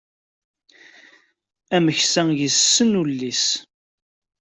Ameksa 1.75 2.21
yessen 2.39 2.89
ulli-s. 3.01 3.45